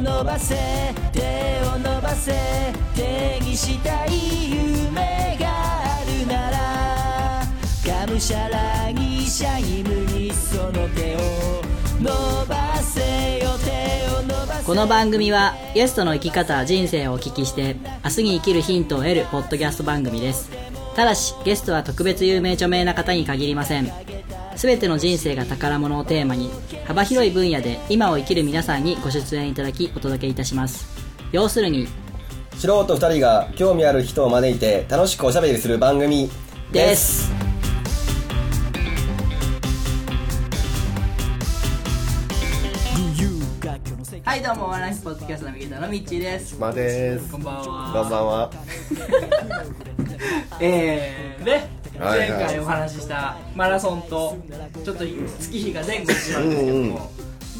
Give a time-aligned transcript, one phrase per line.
[0.00, 0.54] 伸ばせ
[1.12, 1.20] 手
[1.74, 2.32] を伸ばせ
[2.94, 4.10] 手にしたい
[4.50, 11.18] 夢があるならがむしゃらにシャイムにその手を
[12.00, 20.50] 伸ばせよ手を伸ばせこの番組はゲストの生き方人生をお聞きして明日に生きるヒントを得るポッドキャスト番組です
[20.94, 24.17] ただしゲストは特別有名著名な方に限りません
[24.58, 26.50] 全ての人生が宝物をテーマに
[26.84, 30.88] 幅広い分野で今を生きる皆さんにご出演いただきお届けいたします。
[31.30, 31.86] 要するに
[32.56, 36.28] 素人2人が興味ある人を招いて楽しくおしゃべりする番組
[36.72, 37.30] です。
[44.24, 46.58] はいどうもお笑いポッドキャストナビゲーターのミッチーです。
[46.58, 47.30] まです。
[47.30, 47.62] こんばんは。
[47.62, 48.50] こんばんは。
[50.60, 54.36] えー、で、前回お話ししたマラソンと
[54.84, 57.10] ちょっと月日が前後しまうんですけども、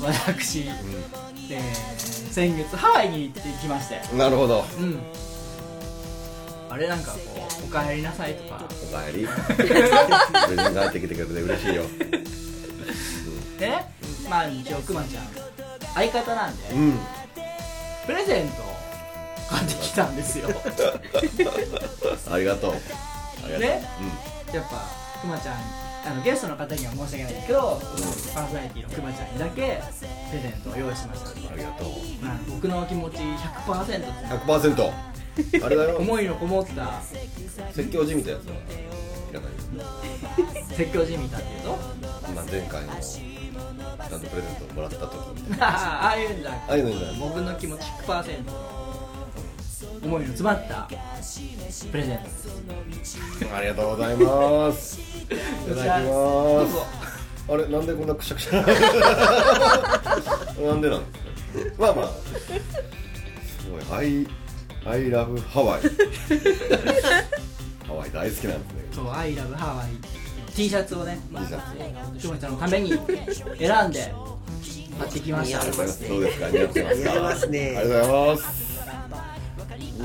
[0.02, 0.60] 私、
[1.50, 4.00] えー先月ハワイに行ってきまして。
[4.16, 4.64] なるほど。
[4.78, 5.00] うん。
[6.70, 7.18] あれなんかこ
[7.62, 8.62] う「おかえりなさい」とか。
[8.90, 9.26] おかえり？
[9.26, 11.82] 無事に帰ってきてくれて嬉しいよ。
[13.58, 13.92] でね
[14.30, 15.24] まあ一応くまちゃん
[15.94, 16.98] 相方なんで、うん。
[18.06, 18.66] プレゼントを
[19.50, 20.48] 買ってきたんですよ。
[22.30, 22.74] ありがとう。
[22.74, 22.78] あ
[23.48, 23.58] りがとう。
[23.58, 23.82] ね
[24.56, 24.82] やっぱ
[25.20, 25.56] くまちゃん
[26.06, 27.80] あのゲストの方には申し訳ないんですけど、
[28.32, 29.82] パーソナリティのくまちゃんにだけ
[30.30, 31.30] プレゼントを用意しました。
[31.30, 31.88] うんありがとう。
[32.22, 34.12] まあ、僕の気持ち100%ですね
[34.46, 34.92] 100%
[35.64, 35.96] あれだよ。
[35.98, 37.00] 思いのこもった。
[37.72, 39.48] 説教じみたやつはいらな。
[39.48, 39.50] い
[40.74, 41.78] 説教じみたっていうと？
[42.34, 47.20] まあ前回のちゃんとプレゼントをもらった時みたいなああいうんじゃなくてああいうのじゃない。
[47.20, 48.87] 僕の気持ち100%の
[50.02, 50.88] 思いの詰まった
[51.90, 52.24] プレゼント。
[52.24, 52.30] で
[53.04, 53.18] す
[53.54, 54.98] ありがとうございます。
[54.98, 55.04] い
[55.68, 56.78] ただきまどうぞ。
[56.78, 58.52] すあれなんでこんなくしゃくしゃ？
[60.60, 61.02] なんでなん？
[61.54, 62.08] ですかまあまあ。
[62.08, 64.26] すごい「アイ
[64.86, 65.80] アイラブハワイ」
[67.86, 68.84] ハワイ大好きなんですね。
[68.92, 69.86] そう「I love Hawaii」
[70.54, 71.58] T シャツをね T シャ
[72.20, 72.28] ツ。
[72.28, 74.12] くまちゃんのために選んで
[74.98, 75.60] 買ってきました。
[75.60, 76.08] ありがとうございます。
[76.08, 76.48] どうですか？
[76.50, 77.10] 似合ってますか？
[77.12, 77.76] 似合いますね。
[77.78, 78.67] ありがとうございますす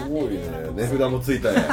[0.10, 0.42] ごいね。
[0.76, 1.66] 値札もついたね。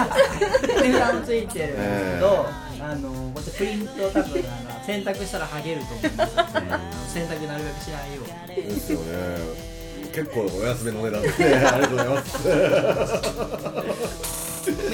[0.82, 2.82] 値札もついてるんですけど、え。
[2.82, 8.68] あのこうやってプリント多分あの洗濯したら剥げると思います洗濯なるべくしないように。
[8.68, 9.70] ですよね。
[10.12, 11.54] 結構お安めの値段ですね。
[11.66, 12.48] ありがとうございます。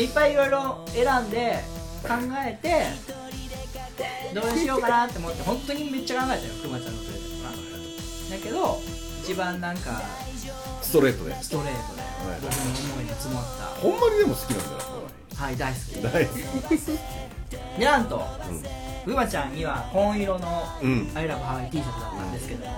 [0.01, 1.59] いっぱいいろいろ選んで
[2.03, 2.15] 考
[2.47, 2.87] えて
[4.35, 7.45] どれしようかなって思って本当にめっちゃ考えたよくまちゃんのプレゼント。
[7.45, 8.81] なだけど
[9.23, 10.03] 一番なんか
[10.83, 11.43] ストレートで。
[11.43, 12.03] ストレートで。
[12.03, 12.41] はい。
[12.41, 12.59] 僕の
[12.95, 13.45] 思いが詰まっ
[13.81, 14.79] ほんまにでも好きなんだよ
[15.37, 16.03] たはい大好き。
[16.03, 17.79] 大好き。
[17.79, 18.23] でなんと
[19.05, 22.73] くまちゃんには紺色のうん「アイラブハワイ T シャツだったんですけども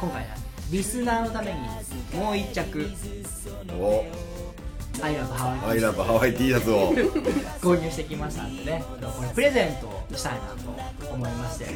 [0.00, 0.28] 今回ね
[0.70, 1.60] リスナーのために
[2.14, 2.90] もう一着。
[3.72, 4.04] お
[5.02, 5.82] 「アイラブハワイ T アイシャツ。
[5.82, 6.92] ラブハワイ T シャツを。
[7.60, 9.72] 購入してきましたんでねこれプレゼン
[10.10, 11.66] トしたいなと思いまして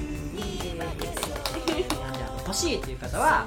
[2.51, 3.47] 欲しいっていう方は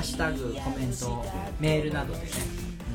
[0.00, 1.24] ッシュタグコメント
[1.60, 2.26] メールなどでね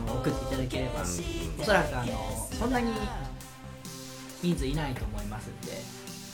[0.05, 2.91] あの送っていただければおそらくあのそんなに
[4.43, 5.71] 人数いないと思いますんで、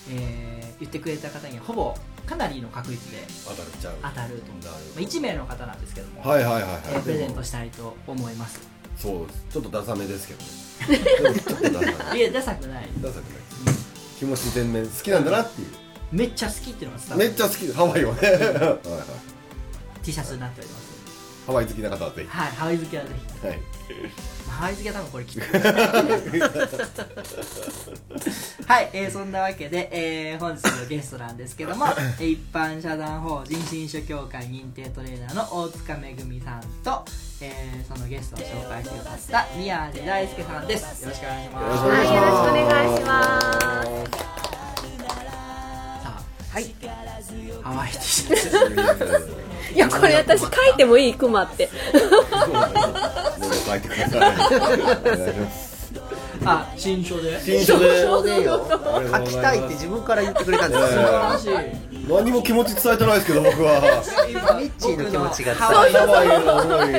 [0.09, 1.95] えー言ってくれた方にはほぼ
[2.27, 3.95] かなりの確率で当たっちゃう。
[4.03, 4.51] 当たると。
[4.51, 6.71] 思う、まあ、1名の方なんですけども、はいはいはいはい。
[6.85, 8.59] えープレゼントしたいと思います。
[8.95, 10.99] そうちょっとダサめですけどね。
[11.41, 12.19] ちょっとダサめ。
[12.19, 12.89] いやダサくない。
[13.01, 13.77] ダサくない。
[14.19, 15.67] 気持ち全面好きなんだなっていう
[16.11, 17.29] めっちゃ好きっていうのが伝わる。
[17.29, 17.71] めっちゃ好き。
[17.73, 18.21] ハワイはね。
[18.21, 18.77] はいはい。
[20.03, 20.87] T シャツになっております。
[21.47, 23.21] ハワイ好きな方はぜはい、ハワイ好きはぜひ。
[23.39, 23.59] ひはい。
[24.49, 25.45] ハワイ好きは多分これ聞く。
[28.67, 31.85] はい、えー、そんなわけで、えー、本日のゲストなんですけども、
[32.19, 37.05] えー一般社団法人新書協会認定トレーナーの大塚めぐみさんと、
[37.39, 41.01] えー、そのゲストを紹介してくださった宮地大輔さんです。
[41.03, 41.65] よろしくお願いします。
[41.65, 42.03] よろしくお願
[42.93, 43.27] いします。
[43.37, 44.26] はいよろしくお願いします
[46.57, 46.73] はい。
[47.61, 48.55] ハワイ T シャツ。
[49.75, 51.69] いやこれ私書いてもいいクマって。
[51.93, 55.93] どうぞ書いてくださいお願いします
[56.45, 57.39] あ、新書で。
[57.41, 58.07] 新書で。
[58.07, 58.23] 書
[59.23, 60.81] きたいって自分から言ってくれたんです。
[60.81, 61.51] よ 素晴らしい。
[62.09, 64.03] 何も気持ち伝えてないですけど僕は。
[64.27, 66.89] 今ミッチーの気持ちがハワイハワイの思い。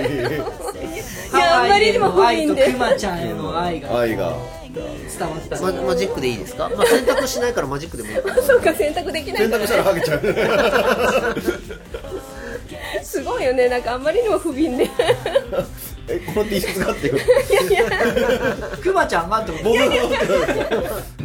[1.37, 2.63] いやあんまりにも不憫で。
[2.63, 3.99] 愛とクマちゃんへの愛が。
[3.99, 5.61] 愛が伝わった。
[5.61, 8.17] ママジックでいいですか、まあ、 選択しないからマジックでもいい
[8.47, 9.49] そうか選択できない。
[9.49, 10.21] 洗濯したらハゲちゃう。
[13.05, 13.69] すごいよね。
[13.69, 14.89] なんかあんまりにも不憫で。
[16.11, 17.19] えこの T シャツがっていう
[18.83, 19.75] クマちゃんがって僕の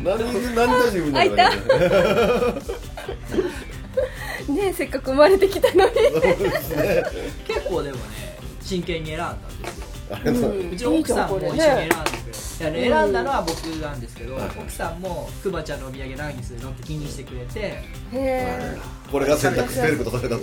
[0.03, 1.49] 何何出してるんだあいた。
[4.51, 5.91] ねせっかく生まれてきたのに。
[7.47, 8.03] 結構でもね
[8.61, 11.99] 真剣に選んだんですようちの奥さんも一緒に選んでく
[12.63, 12.79] れね。
[12.79, 12.91] うん。
[12.91, 17.81] 選んだのは僕なんですけど、はい奥さんもくまちゃんのお土産何にするのって気にしてくれて、
[19.11, 20.41] これが選択ベルクとされたと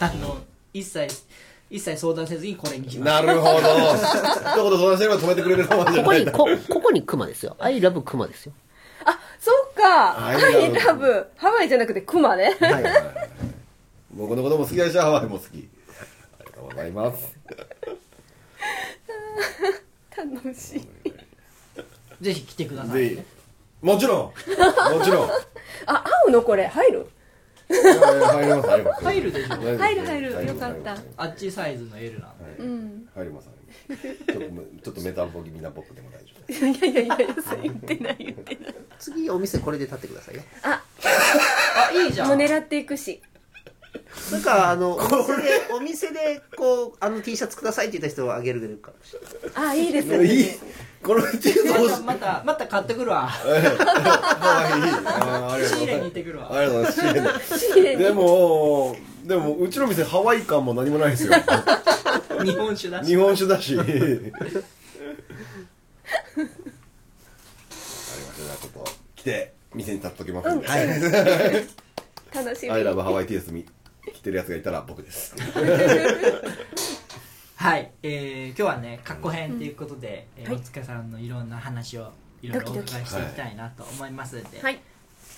[0.00, 0.38] あの
[0.72, 1.22] 一切
[1.70, 3.58] 一切相談せずにこれにしましたなるほど。
[3.60, 6.26] 一言相談してれば止めてくれるかもしれない。
[6.26, 7.56] ここにこここにクマですよ。
[7.60, 8.52] I love クマですよ。
[9.04, 10.26] あそっか。
[10.26, 12.84] アイハワイじゃなくてクマねはい。
[14.14, 15.68] 僕のことも好きだしハワイも好き。
[16.40, 17.34] ありがとうございます
[20.16, 20.88] 楽しい。
[22.20, 23.18] ぜひ来てください
[23.80, 24.96] もちろん。
[24.98, 25.30] もちろん。
[25.86, 26.66] あ合うのこれ。
[26.66, 27.06] 入る？
[27.68, 29.04] 入ります入ります。
[29.04, 29.56] 入るでしょ。
[29.56, 30.46] 入る入る。
[30.46, 30.96] よかった。
[31.16, 33.08] あっちサイズの L なんでうん。
[33.14, 33.56] 入ります入
[33.88, 34.32] ります。
[34.32, 36.34] ちょっとめちょっとメタボ気味な僕でも大丈
[36.76, 36.86] 夫。
[36.86, 38.74] いやいやいやいやそれ言ってない言ってない。
[38.98, 40.82] 次お店これで立ってくださいねあ。
[41.88, 43.20] あいいじゃもうん狙っていくし
[44.30, 45.42] なんかあのお店で
[45.74, 49.68] お店でこうあの T シャツくださいって言った人をあげるかもしれない。
[49.70, 50.46] あいいですいやいい。
[51.02, 52.02] この T シャツ欲しい。
[52.02, 53.26] またまた買ってくるわ。
[53.28, 54.88] ハワイいい。
[54.94, 55.98] あーありがとうございます。
[55.98, 56.54] 仕入れに行ってくるわ。
[56.54, 57.58] ありがとうございます。
[57.58, 61.32] 仕入れでもでもうちの店ハワイ感も何もないですよ。
[62.44, 63.04] 日本酒だ。
[63.04, 63.78] し日本酒だし。
[63.78, 64.44] ありました
[68.42, 68.84] じゃあちょっと
[69.16, 70.66] 来て店に立っときますんで、
[72.34, 73.68] 楽しみアイラブハワイ T スみ着
[74.22, 75.34] てるやつがいたら僕です。
[77.56, 82.10] はい、えー、今日はね過去編ということで、えー大塚さんのいろんな話を
[82.42, 84.36] いろいろお伺いしていきたいなと思います。
[84.36, 84.80] ので、はい。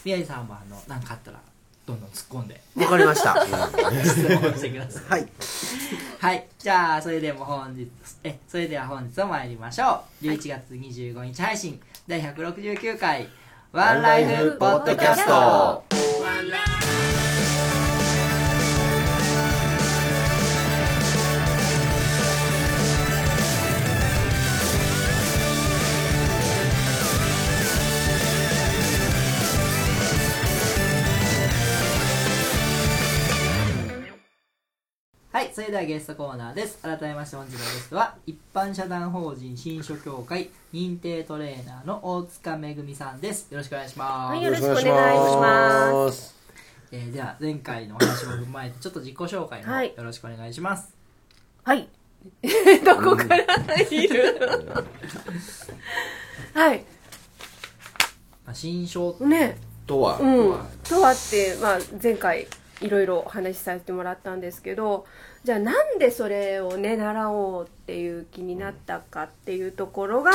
[0.05, 1.41] 宮治さんもあの何かあったら
[1.87, 3.45] どんどん突っ込んでわかりました。
[3.45, 5.29] 質問してくださいはい。
[6.21, 6.47] はい。
[6.59, 7.91] じゃあそれでも本日
[8.23, 10.25] えそれでは本日も参りましょう。
[10.25, 13.29] 11月25日配信第169回
[13.73, 15.33] ワンライフポッドキャスト。
[15.33, 15.83] は
[17.31, 17.34] い、
[35.55, 36.79] それではゲストコーナーです。
[36.83, 43.53] 改めまして本日のゲストは、一般社団法人新書協会認定トレーナーの大塚めぐみさんです。
[43.53, 44.35] よろしくお願いします。
[44.35, 44.91] はいよろしくお願いし
[45.37, 46.35] ます。
[46.91, 49.95] えーでは、前回のお話を踏まえて、ちょっと自己紹介の方はい。
[49.97, 50.93] よろしくお願いします。
[51.63, 51.89] はい。
[52.85, 53.45] どこから
[53.89, 54.41] 入る？
[56.53, 56.85] はい。
[58.45, 59.57] まあ、新書ね。
[59.87, 60.59] とは、うん。
[60.83, 62.49] とはって、まあ、前回
[62.81, 65.07] いろいろお話しさせてもらったんですけど
[65.45, 70.31] じゃあなんでそれをね習おうっていう気になったかっていうところが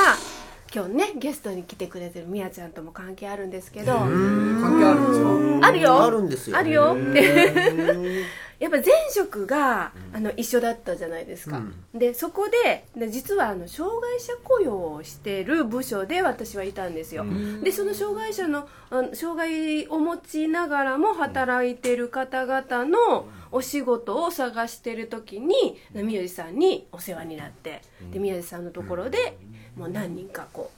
[0.72, 3.92] 今日ねゲストに来てくれてるみやちゃんとも関係あるんですけど。
[3.94, 5.49] 関係あるんですか？
[5.62, 6.02] あるよ。
[6.02, 6.56] あるんですよ。
[6.56, 6.94] あるよ。
[7.12, 8.24] で
[8.60, 11.62] やっぱ前職があの一緒だったじゃないですか、
[11.94, 17.24] でそこでで実はあの障害者雇用をしてる部署で私はいたんですよ、
[17.64, 27.80] でその障害者のあの障害を持ちながらも働いてる方々のお仕事を探してる時に宮治さんにお世話になって
[28.12, 29.38] で宮治さんのところで
[29.74, 30.70] もう何人かこ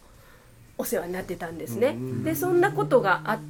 [0.79, 3.41] うお世話になってたんですね、でそんなことがあ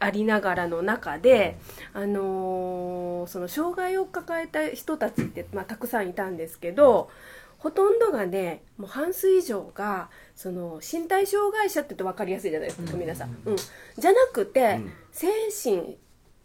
[0.00, 1.58] ありながらの中で、
[1.92, 7.10] あのーその障害を抱えた人たちって、まあ、たくさんいたんですけど
[7.58, 14.80] ほとんどがねもう半数以上がその身体障害者って言うと分かりやすいじゃないですか、皆さん、うん、じゃなくて、
[15.12, 15.28] 精
[15.62, 15.98] 神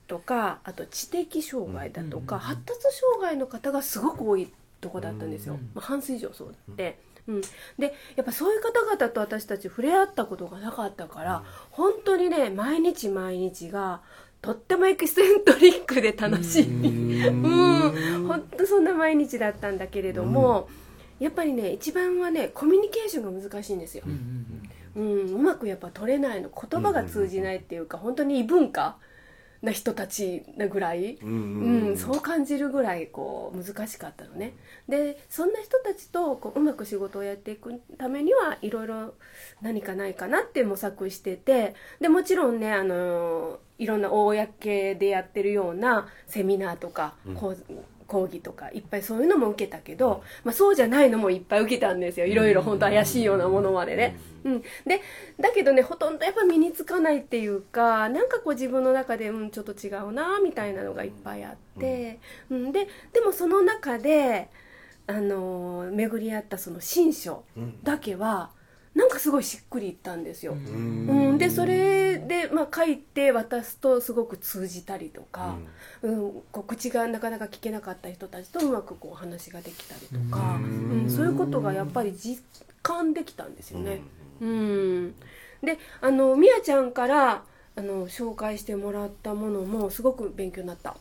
[0.08, 7.00] とかあと知的障害だとか、発達障害の方がすごく多いとこだったんですよ、まあ、半数以上そうだって。
[7.28, 7.42] うん、
[7.80, 14.02] でやっぱそういう方々と私たち触れ合ったことがなかったから、本当にね毎日毎日が
[14.42, 17.28] とってもエキセントリックで楽しい。
[17.28, 18.28] うん。
[18.30, 20.70] 本当そんな毎日だったんだけれども、
[21.20, 28.98] やっぱりね一番はねコミュニケーションが難しいんですよ、うんうまくやっぱ取れないの言葉が通じないっていうか、本当に異文化
[29.66, 34.54] な人たちなぐらい、うんそう感じるぐらいこう難しかったのね。
[34.88, 39.16] でそんな人たちとこううまく仕事をやっていくためにはいろいろ
[39.62, 47.56] 何かないかなって模索しててでもちろんねあのいろんな公でやってるようなセミナーとか、講
[48.08, 52.26] 講義とかいっぱいそういうのも受けたけど、まあ、そうじゃないのもいっぱい受けたんですよ。
[52.26, 55.02] いろいろ本当怪しいようなものまでね、うん、で
[55.40, 62.20] だけどねほとんどやっぱ身につかないっていうかなんかこう自分の中で、うん、ちょっと違うなみたいなのがいっぱいあって、
[62.50, 64.50] うん、ででもその中で、
[65.08, 67.44] あのー巡り合ったその新書
[67.84, 68.52] だけは、
[68.96, 71.34] なんかかすごいしっくりいったんですよ、ううん。
[71.36, 75.56] ん、でそれで、まあ、書いて渡すとすごく通じたりとか、
[76.02, 76.32] うん。
[76.52, 81.10] こう口がなかなか聞けなかった人たちとうまくこう話ができたりとか、うん。
[81.10, 82.44] そういうことがやっぱり実
[82.84, 84.02] 感できたんですよね。
[84.42, 85.16] うん、
[85.64, 87.44] であのみやちゃんから
[87.78, 90.96] あの紹介してもらったものもすごく勉強になった。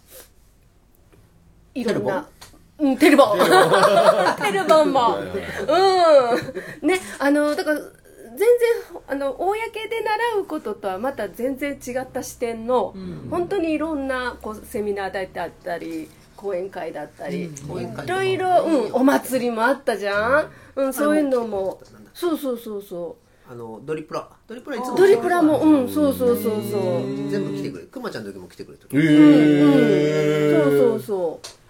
[1.74, 2.28] いろんな。
[2.78, 3.35] うん、テレボ。
[3.35, 6.88] ンテレボンもうん。
[6.88, 8.49] ねあのだから全然
[9.07, 10.02] あの公で
[10.35, 12.95] 習うこととはまた全然違った視点の、
[13.31, 21.81] 本当にいろんなこうセミナーだったり講演会だったり、講演会いろいろ、うん、お祭りもあったじゃん、うん、そういうのも。
[22.12, 23.16] そうそうそうそ
[23.50, 24.28] あのドリプラ。
[24.49, 27.31] ドリプラいつもうドリプラもうんそうそうそうそう。
[27.31, 31.63] 全部来てくれるくまちゃんの時も来てくれてえるそうそうそう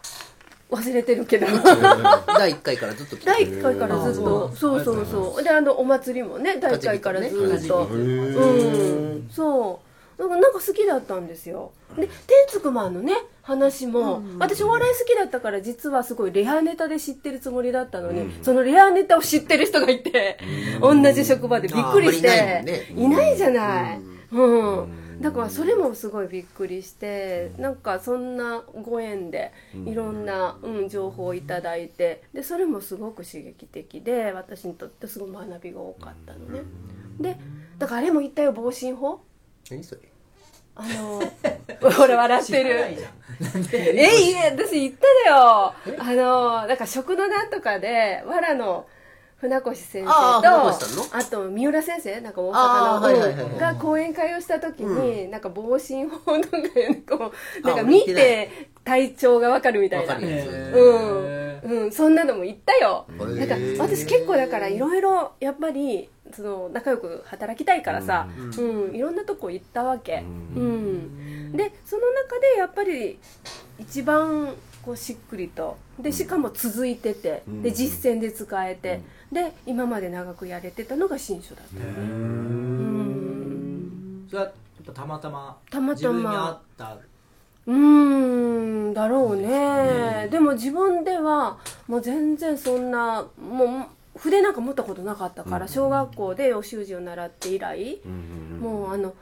[0.77, 1.47] 忘れてるけど。
[2.27, 3.17] 第1回からずっと。
[3.17, 4.51] 来て第1回からずっと。
[4.55, 4.85] そう。
[4.85, 7.89] そうそうであのお祭りもね第1回からずっと。
[7.91, 9.29] うん。
[9.33, 9.85] そう。
[10.17, 11.73] なんかなんか好きだったんですよ。
[11.97, 20.39] で天竺マンのね話も、私お笑い好きだったから実はすごいレアネタで知ってるつもりだったのに、そのレアネタを知ってる人がいて、
[20.81, 22.87] 同じ職場でびっくりして、ね。
[22.97, 24.01] いないじゃない、
[24.33, 29.53] うん、だからそれもすごいびっくりしてなんかそんなご縁で
[29.87, 36.63] いろんな、うん、情報をいただいてでそれもすごく刺激的で私にとってすごい学びが多かったのね。
[37.21, 37.37] で
[37.79, 39.21] だからあれも言ったよ防振法？
[39.71, 40.01] 何それ。
[40.77, 41.23] あの
[41.91, 42.71] ほら笑ってる。
[43.73, 44.95] えいえ私言っ
[45.25, 45.73] たよ。
[45.99, 48.87] あのなんか食のなんとかで藁の
[49.45, 56.59] 船越先生とあと三浦先生なんか大阪のうんが講演会をした時に、なんか防振法とか
[57.09, 57.33] こ
[57.63, 60.17] うなんかあ見見て体調がわかるみたいな。
[60.17, 63.07] うん、うん、そんなのも言ったよ。
[63.19, 68.95] なんか私結構だからいろいろやっぱりその仲良く働きたいからさ、うん。
[68.95, 70.25] いろんなとこ行ったわけ、
[70.57, 71.53] うん。
[71.57, 73.19] でその中でやっぱり
[73.79, 75.77] 一番こうしっくりと。
[75.99, 77.43] でしかも続いてて。
[77.47, 79.01] で実践で使えて。
[79.33, 81.81] で今まで長くやれてたのが新書だった。
[81.81, 84.27] よねうん。
[84.29, 84.55] それはやっ
[84.87, 85.95] ぱたまたまたまたま。
[85.95, 86.97] 自分に合った。
[87.67, 90.29] うーんだろうね。
[90.31, 98.01] でも自分ではもう全然そんなもう筆なんか持ったことなかったから小学校でお習字を習って以来
[98.61, 99.15] もうあの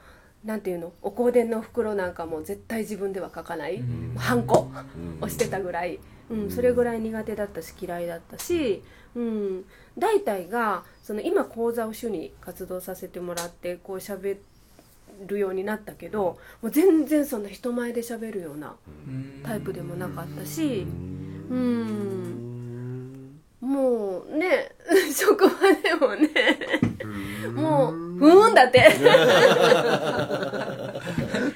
[0.45, 3.83] なんていうのお香典の袋なんかも絶対自分では書かない。
[4.17, 4.71] ハンコ。
[5.21, 8.83] をしてたぐらい、うん、それぐらい苦手だったし嫌いだったし、
[9.15, 9.65] うん、
[9.97, 14.39] 大体がその今講座を主に活動させてもらってこう喋
[15.27, 18.75] るようになったけどもう全然そんな人前で喋るような
[19.45, 20.87] タイプでもなかったし
[21.51, 22.53] うん。
[23.61, 24.73] もうね
[25.15, 25.51] 職場
[25.83, 26.29] でもね
[27.55, 28.89] もうふーんだって。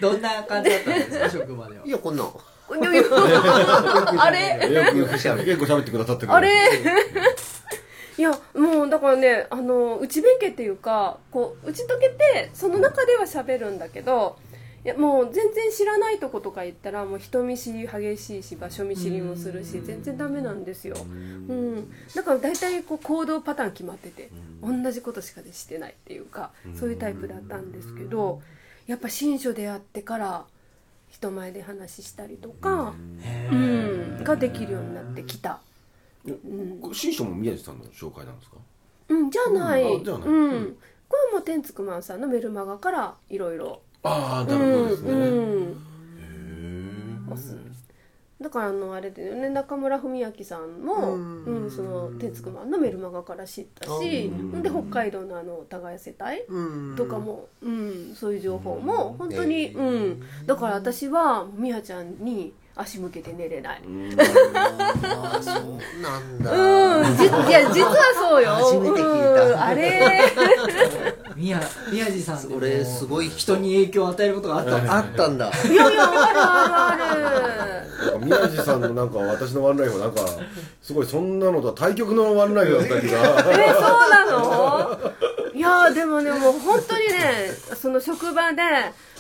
[0.01, 1.87] どんな感じだったんですか職場では？
[1.87, 2.25] いやこんな。
[2.25, 2.29] ん
[4.21, 4.59] あれ？
[4.99, 6.51] よく結構喋ってくださってあれ？
[8.19, 14.37] いやもうだからねあの内弁慶っていうかこう打ち解けてその中では喋るんだけど
[14.87, 24.31] いやもう全然知らないとことか行ったらもう人見知り激しいし場所見知りもするし全然ダメなんですよ、うん、だから大体こう行動パターン決まってて
[24.63, 28.41] 同じことしかでしてないっていうかそういうタイプだったんですけど
[28.87, 30.45] やっぱ新書であってから
[31.09, 32.95] 人前で話したりとか、
[33.51, 35.59] うん、ができるようになってきた。
[36.25, 38.57] これ新書も宮地さんの紹介なんですか？
[39.09, 39.83] うん、じゃない。
[39.83, 40.77] ううん。
[41.09, 43.81] これも天竺マンさんのメルマガからいろいろ。
[44.07, 45.13] ああなうん、るほどですね。
[45.13, 45.15] う
[45.73, 45.87] ん。
[48.39, 51.71] だからあのあれだよね中村文明さんも、うん。
[51.71, 54.63] その天竺マンのメルマガから知ったし、ん。
[54.63, 56.43] で北海道のあの耕せ隊
[56.97, 63.83] とかも、うん、そういう情報も本当に、うん、だから私は美和ちゃんに足向けて寝れない。
[64.55, 65.55] あそう
[66.03, 66.53] なんだ。
[66.53, 68.51] うん、じいや実はそうよ。
[68.51, 69.47] 初めて聞いた。
[69.47, 69.61] うん。
[69.61, 70.21] あれ。
[71.37, 71.61] 宮
[71.93, 75.51] 宮地さんってそれすごい人に影響を与えることがあったあったんだ。
[75.71, 77.27] いやいやあるある。
[77.27, 78.25] ある。
[78.25, 80.23] 宮地さんのなんか私のワンライフはなんか
[80.83, 83.19] すごいそんなのとは対極のワンライフだった気が
[83.53, 85.26] えそうなのい
[85.67, 88.63] やでもねもう本当にねその職場で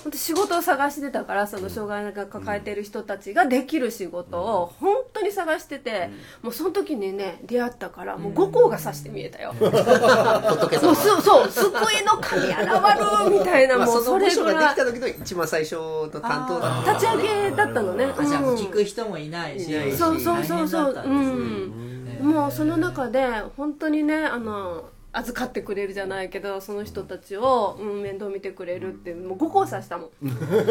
[0.03, 6.11] 本当仕事を探してたからその障害が抱えてる人たちができる仕事を本当に探してて
[6.43, 9.53] もうその時にね出会ったからもう五行がさして見えたよ。
[9.55, 14.55] もう仏様そうそう救いの神現るみたいなまあもうそれぐらい。
[14.55, 18.07] ができた時の一番最初の担当だった立ち上げだったのね。
[18.17, 20.45] あじゃあうん聞く人もいないしいないしそうそう。
[20.45, 22.21] そうそううん。
[22.23, 23.26] もうその中で
[23.57, 24.85] 本当にねあの
[25.17, 30.11] 預かってくれるじゃないけどその人たちを、うん、面倒見てくれるってもう5個さしたもん。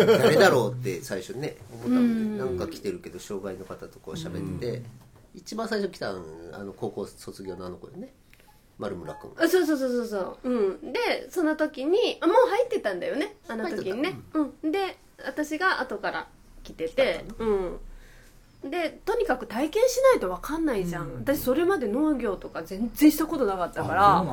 [0.08, 2.38] 誰だろうって最初ね思ったもんうん。
[2.38, 4.84] ねなんか来てるけど障害の方とこう喋って
[5.34, 6.24] 一番最初来たん
[6.54, 8.14] あの高校卒業のあの子よね。
[8.78, 9.32] 丸村君。
[9.38, 10.50] あそうそうそうそうそう。
[10.50, 10.94] うん。
[10.94, 14.20] でその時にあもう入ってたんだよねあの時にね。
[14.34, 14.72] うん。
[14.72, 16.28] で私が後から
[16.64, 17.80] 来ててうん
[18.69, 24.24] でとにかく体験しないと分かんないじゃん、私それまで農業とか全然したことなかったから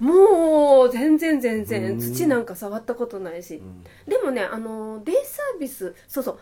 [0.00, 3.62] もう全然全然土なんか触ったことないし、
[4.06, 6.38] でもねあのデイサービスそうそう。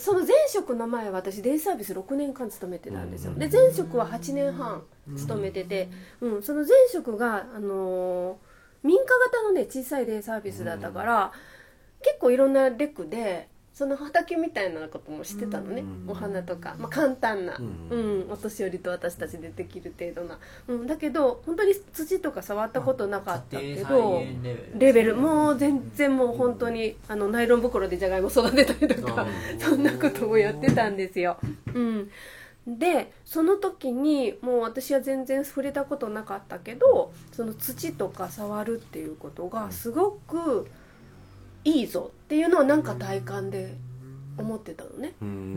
[0.00, 3.34] その前職の前は私デイサービス6年間勤めてたんですよ。
[3.34, 4.84] で前職は8年半
[5.16, 5.88] 勤めてて、
[6.20, 8.36] うん、その前職があのー
[8.84, 11.32] 民家型のね小さいデイサービスだったから、
[12.00, 18.26] 結構いろんなレクでその畑みたいなこともしてたのね、お花とか、まあ、簡単な、うん。
[18.28, 24.78] お年寄りと私たちでできる程度な、うん、だけど本当に土とか触ったことなかったけど菜園レベル。
[24.80, 25.14] レベル。
[25.14, 29.24] もう全然もう本当にあのナイロン袋でじゃがいも育てたりとか
[29.60, 31.38] そんなこともやってたんですよ。
[31.72, 32.10] うん。
[32.66, 40.66] でその時にもう私は全然触れたことなかったけどその土とか触るっていうことがすごく
[41.62, 43.74] いいぞっていうのをなんか体感で
[44.36, 45.14] 思ってたのね。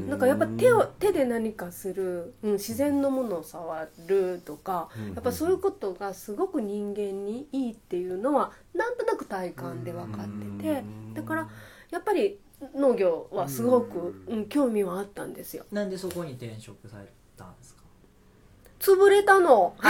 [0.08, 11.50] なんかやっぱ手を手で何かする、うん、自然のものを触るとか、やっぱそういうことがすごく人間にいいっていうのはなんとなく体感で分かっててだから
[11.90, 12.40] やっぱり
[12.74, 15.66] 農業はすごく、うん、興味はあったんですよ。
[15.74, 17.81] なんでそこに転職されたんですか？
[18.82, 19.76] 潰れたの。
[19.82, 19.90] そ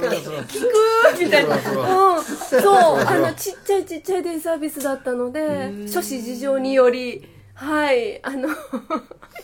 [0.00, 8.48] れはそれは聞くみたいな、うん、そうあのちっちゃいちっちゃいデイサービスだったので諸子事情によりはいあの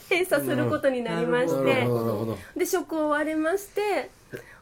[0.08, 1.88] 閉鎖することになりまして
[2.56, 4.10] で職を割れまして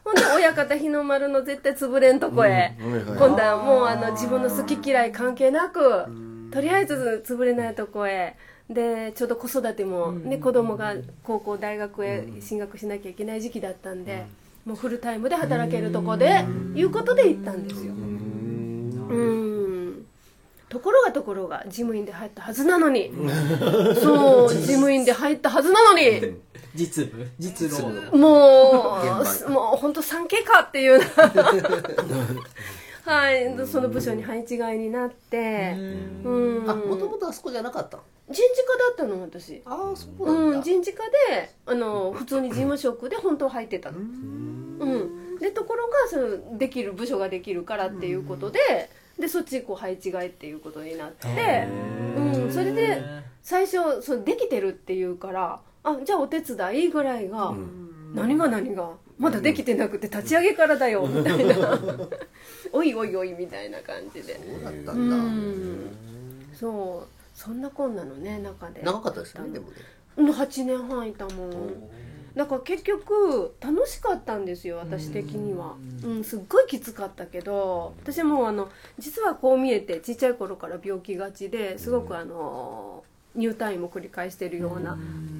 [0.03, 6.05] ほんで親方日の丸の絶対潰れんとこへ、今度はもうあの自分の好き嫌い関係なく
[6.51, 8.35] とりあえず潰れないとこへ
[8.69, 14.25] でちょうど子育ても、ね、子供が高校大学へ進学しなきゃいけない時期だったんで、
[14.65, 17.93] もうフルタイムで働けるとこで、いうことで行ったんですよ。
[17.93, 20.05] うん。
[20.67, 23.11] ところがところが事務員で入ったはずなのに。
[24.01, 26.35] そう事務員で入ったはずなのに。
[26.73, 27.27] 実務。
[27.37, 31.05] 実労も現う、もう本当 3K かっていうな
[33.05, 35.75] はい、その部署に配置換えになって、
[36.23, 36.69] うん。
[36.69, 38.03] あもともとあそこじゃなかったの？
[38.27, 39.61] 人事課だったの、私。
[39.63, 43.99] ああそうなんだ、うん、人事課で、あの、普通に事務職で本当は入ってたの。
[43.99, 45.37] うん。
[45.37, 48.59] で、ところが、その、できる、部署ができるからっていうことで、
[49.19, 51.67] で、そっちこう配置換えっていうことになって、
[52.17, 53.03] うん、それで、
[53.43, 57.53] 最初、そう、できてるっていうから、あ、じゃあお手伝いぐらいが、
[58.15, 61.79] 何が何がまだできてなくて立ち上げからだよみたいな。
[62.73, 64.35] おいおいおいみたいな感じで。
[64.35, 65.91] そうだったうんだ、ん。
[66.53, 67.07] そう。
[67.33, 68.81] そんなこんなのね中で。
[68.81, 69.75] 長かったですねでもね。
[70.17, 71.51] うん8年半いたもん。
[72.35, 75.75] だから結局楽しかったんですよ私的には。
[76.03, 76.23] うん。
[76.23, 83.03] すっごいきつかったけど私もうあの実はこう見えてちっちゃい頃から病気がちですごくあの
[83.35, 84.97] 入退院も繰り返してるような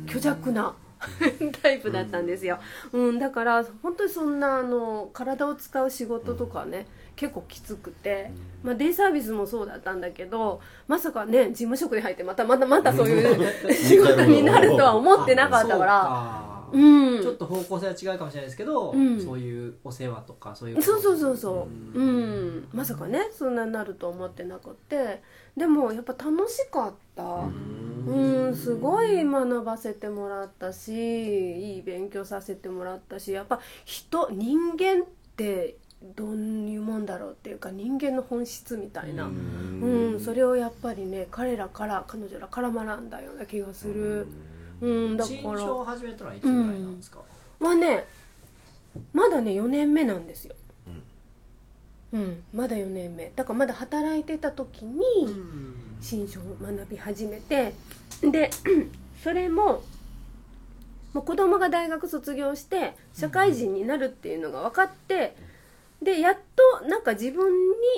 [0.08, 0.76] 虚弱な
[1.62, 2.60] タイプだったんですよ、
[2.92, 8.32] うん、だから本当にそんなあの体を使う仕事とかね結構きつくて、
[8.64, 16.52] まあ、デイサービスもそうだったんだけどまさかね事務職に入ってまたまたまたそういう 仕事になるとは思ってなかったから。
[16.52, 17.22] ううん。
[17.22, 19.20] ちょっと方向性は違うかもしれないですけど、うん。
[19.20, 22.00] そういうお世話とかそういうそうそうそうそう。
[22.00, 22.68] うん。
[22.74, 25.22] まさかねそんなになると思ってなくて
[25.58, 27.24] でもやっぱ楽しかった。
[27.24, 28.56] うん。
[28.56, 35.78] すごい学ばせてもらったしいい勉強させてもらったしやっぱ人人間って
[36.16, 39.26] どういうもんだろうっていうか人間の本質みたいな。
[39.26, 40.20] うん。
[40.20, 44.28] それをやっぱりね彼らから彼女らから学んだような気がする。
[44.82, 45.18] うん。
[45.18, 47.20] だか新ら始めたのはいつぐらいなんですか、
[47.60, 48.06] はね
[49.14, 50.56] まだね4年目なんですよ
[52.16, 53.30] うん、まだ4年目。
[53.36, 55.02] だからまだ働いてた時に
[56.00, 57.74] 新書を学び始めて
[58.22, 58.50] で
[59.22, 59.84] それも
[61.14, 65.36] もう子供が大学卒業して社会人になるっていうのが分かって
[66.02, 66.38] でやっ
[66.82, 67.52] となんか自分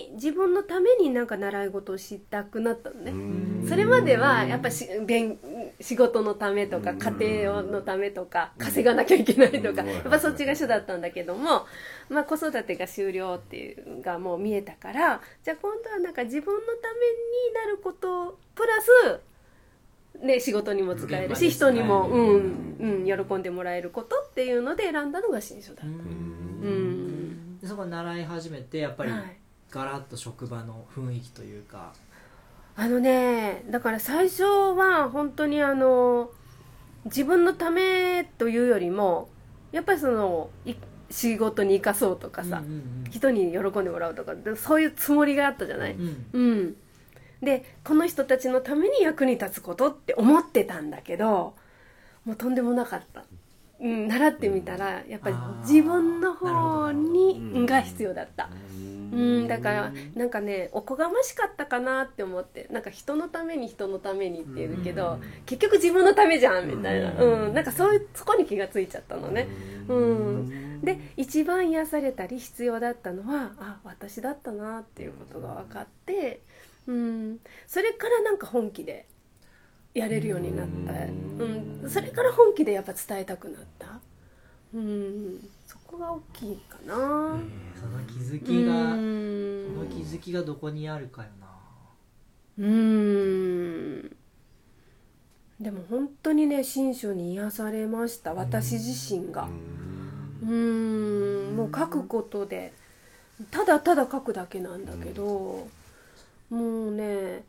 [0.10, 3.68] に自分のためになんか習い事をしたくなったのね。
[3.68, 5.38] それまではやっぱし勉
[5.80, 9.90] 仕事のためとか家庭のためとか稼がなきゃいけないとかうん。
[9.90, 11.66] やっぱそっちが主だったんだけども、
[12.10, 18.74] まあ、子育てが終了っていうのがもう見えたからじゃあ今度はなんか自分のためになることプラ
[20.20, 25.86] ス、ね、仕事にも使えるし人にも、うんうん、喜んでもらえることっていうので選んだのが新書だった。
[25.86, 27.60] うん。
[27.64, 29.38] そこ習い始めてやっぱりはい。
[29.70, 31.94] ガラッと職場の雰囲気というか、
[32.78, 36.30] あのねだから最初は本当にあの
[37.06, 39.30] 自分のためというよりも
[39.72, 40.76] やっぱりそのい
[41.10, 46.76] 仕事に生かそうとかさ、うんうん人に喜んでもらうとかでそういうつもりがあったじゃない、うんうん、
[47.42, 51.56] でこの人たちのために役に立つことって思ってたんだけど
[52.26, 53.24] もうとんでもなかった、
[53.80, 58.97] うん、習ってみたらやっぱり自分の方にが必要だった、うん、
[59.48, 69.48] だからなんかねおこがましかったかなって思ってなんか人のために人のためにって言うけど、結局自分のためじゃんみたいな、うん、なんかそういうそこに気がついちゃったのね、
[69.88, 76.42] うん、で一番癒されたり必要だったのはあ私だったなっていうことが分かって、
[76.86, 79.08] うん、それからなんか本気で
[79.94, 84.00] やれるようになった、うん、それから本気でやっぱ伝えたくなった、
[84.76, 86.94] うん、そこが大きいかな。
[86.94, 89.74] えーその気づきが、うん。
[89.74, 91.48] その気づきがどこにあるかよな。
[92.58, 94.16] うーん。
[95.60, 99.48] でも本当にね新書に癒されました私自身が。
[100.44, 101.56] うーん。
[101.56, 102.74] もう書くことで
[103.52, 105.68] ただただ書くだけなんだけど
[106.50, 107.44] もうね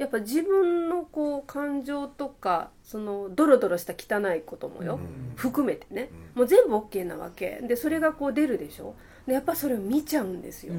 [0.00, 4.98] やっぱ自分のこう感情とかそのドロドロした汚いこともよ、
[5.36, 6.08] 含めてね。
[6.34, 7.60] もう全部 OK なわけ。
[7.62, 8.94] でそれがこう出るでしょ？
[9.26, 10.72] でやっぱそれを見ちゃうんですよ、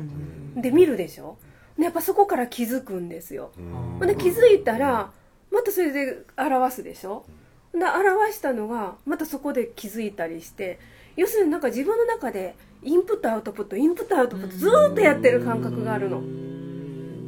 [0.56, 1.38] で見るでしょ？
[1.78, 3.52] でやっぱそこから気づくんですよ、
[4.02, 5.12] で気づいたら
[5.52, 7.24] またそれで表すでしょ？
[7.74, 10.80] で表したのがまたそこで気づいたりして
[11.16, 16.22] 要するになんか自分の中でインプットアウトプットインプットアウトプットずーっとやってる感覚があるの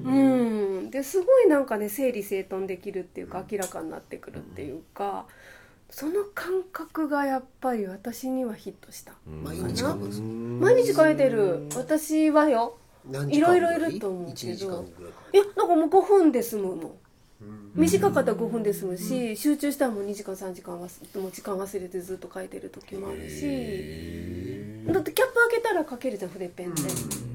[0.04, 0.90] うん。
[0.92, 5.26] ですごいなんかね整理整頓できるっていうか明らかになってくるっていうか
[5.90, 9.14] その感覚がやっぱり私にはヒットした。
[9.26, 11.68] 毎日書毎日書いてる。
[11.76, 12.78] 私はよ。
[13.30, 13.40] い？
[13.40, 14.52] ろいろいると思うけど。
[14.54, 16.92] 1時間ぐらいやなんかもう5分で済むもん。
[17.76, 23.42] 短かったら5分で済むし集中したらもう2時間3時間はもう時間忘れてずっと書いてる時もあるし。
[24.88, 26.74] だってキャップ開けたら書けるじゃん筆ペン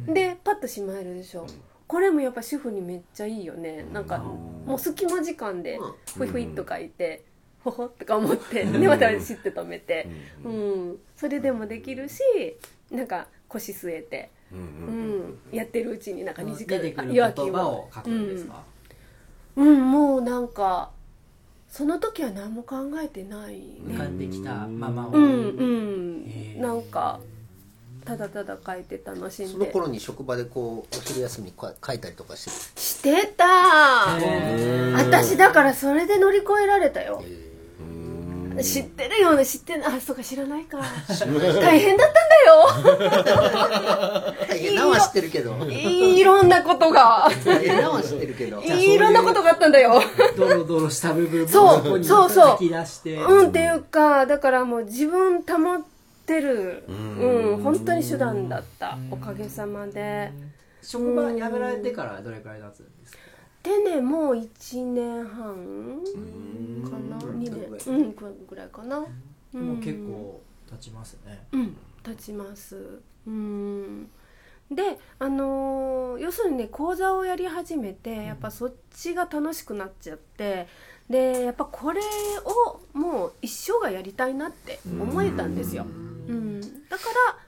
[0.07, 0.15] で。
[0.15, 1.47] でパッとしまえるでしょ
[1.89, 3.85] これもやっぱ主婦にめっちゃいいよね。
[3.93, 5.81] なんかもう隙間時間で
[6.17, 7.25] ふいふいっと書いて
[7.65, 10.07] ほほとか思ってでまたシッて止めて。
[10.45, 10.99] うん。
[11.17, 12.23] それでもできるし
[12.93, 18.63] なんか腰据えてうんやってるうちになんか2時間出て言葉を書くんですか、
[19.57, 19.91] うん。
[19.91, 20.91] もうなんか
[21.69, 26.61] その時は何も考えてない浮ねかんできたままを、うんうん。
[26.61, 27.19] なんか
[28.09, 29.53] ただただ書いて楽しんで。
[29.53, 33.45] その頃に職場でこうお昼休みにこう書いたりとかしてしてた
[34.97, 37.23] 私だからそれで乗り越えられたよ。
[38.63, 39.45] 知ってるよね。
[39.47, 39.87] 知ってる。
[39.87, 40.79] あそうか知らないか。
[40.81, 44.37] 大変だったんだよ。
[44.49, 44.75] 大変。
[44.75, 45.55] なは知ってるけど。
[45.69, 47.29] いろんなことが。
[47.45, 48.61] 大変なは知ってるけど。
[48.63, 50.03] いろんなことがあったんだよ。
[50.37, 53.15] ドロドロした部分をそうこにそうそう吐き出して。
[53.17, 55.98] うんっていうかだからもう自分保って
[56.41, 56.85] る。
[56.89, 57.63] うん。
[57.63, 58.99] 本当に手段だった。
[59.11, 60.33] おかげさまで。
[60.83, 63.19] 職場辞められてからどれくらい経つんですか？
[63.65, 66.01] でねもう1年半
[66.85, 67.39] かな？2
[67.85, 67.95] 年。
[67.95, 68.15] うん
[68.49, 69.01] ぐらいかな。
[69.01, 69.07] も
[69.75, 73.01] う結構経ちますね、うん立ちます。
[73.27, 74.09] うん。
[74.71, 80.67] であのー要するにね講座をやり始めてやっぱそっちが楽しくなっちゃって
[81.09, 82.01] でやっぱこれ
[82.45, 86.08] をもう一生がやりたいなって思えたんですよ、うん、
[86.89, 87.39] だから、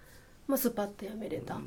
[0.47, 1.61] まあ、スパッとやめれた、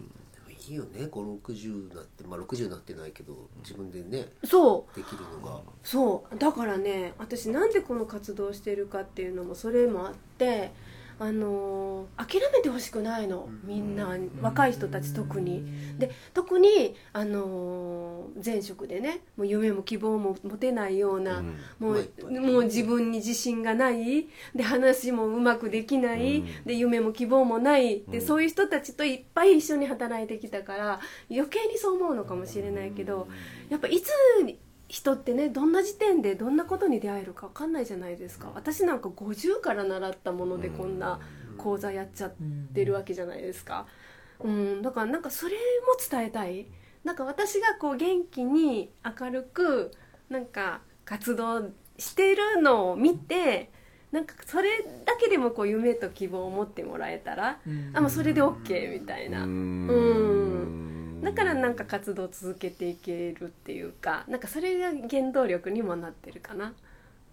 [0.67, 1.08] いいよね。
[1.12, 4.95] 560になってまあ60になってないけど自分でねそう。
[4.95, 5.60] できるのが。
[5.84, 6.38] そう。
[6.38, 10.71] だからね私なんでこの活動をしてるかっていうのもそれもあって
[11.19, 13.49] あのー諦めてほしくないの。
[13.63, 15.63] みんな若い人たち特に。
[15.97, 21.43] で特に、あのー前職でねもう夢も希望も持てないような、
[21.80, 24.28] もうもう自分に自信がない。
[24.54, 28.04] で話もうまくできない、で夢も希望もない。
[28.10, 30.99] で、そういう人たちといっぱい一緒に働いてきたから
[31.30, 33.28] 余計にそう思うのかもしれないけど
[33.69, 34.10] やっぱいつ
[34.93, 38.51] 人ってねどんな時点でどんなことに出会えるか分かんないじゃないですか。
[38.53, 41.19] 私なんか50から習ったものでこんな
[41.58, 42.34] 講座やっちゃっ
[42.75, 43.88] てるわけじゃないですか、
[44.39, 45.58] うん、だからなんかそれも
[45.99, 46.67] 伝えたい。
[47.03, 49.91] なんか私がこう元気に明るく
[50.29, 53.71] なんか活動してるのを見て
[54.12, 57.58] なんかそれだけでもこう夢と希望を持ってもらえたら、
[57.95, 59.43] あもうそれで OK みたいな。
[59.43, 60.92] うん
[61.23, 66.73] だからなんか活動を続けていけるっていうかなんかそれが原動力にもなってるかな。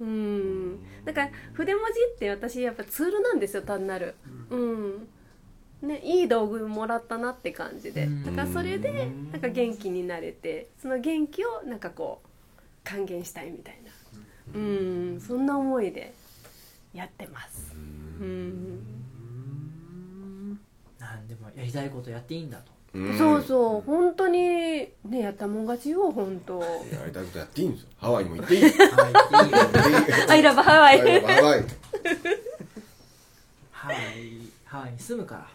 [0.01, 0.79] うん。
[1.05, 4.15] だから筆文字って私やっぱツールなんですよ単なる。
[4.51, 5.09] うん。
[5.83, 8.05] ね、いい道具もらったなって感じで。
[8.05, 8.25] うん。
[8.25, 12.29] だからそれでなんか元気になれてその元気をなんかこう
[12.85, 13.91] 還元したいみたいな。
[14.55, 15.21] うん。
[15.21, 16.13] そんな思いで
[16.95, 17.75] やってます。
[18.21, 19.01] うん。
[20.99, 23.19] なんでもやりたいことやっていいんだとうん。
[23.19, 23.81] そうそう。
[23.83, 24.89] 本当にね
[25.21, 26.61] やったもん勝ちよ本当。
[26.61, 26.67] や
[27.07, 27.89] りたいことやっていいんですよ。
[27.99, 28.63] ハワイにも行っていい。
[28.63, 28.73] はい
[30.31, 30.43] アイ。
[30.43, 31.65] ラブハワイハワイ
[33.73, 34.05] ハワイ
[34.65, 35.47] ハワイに住むから。